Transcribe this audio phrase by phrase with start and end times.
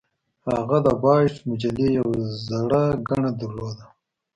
[0.49, 2.17] هغه د بایټ مجلې یوه
[2.47, 3.85] زړه ګڼه درلوده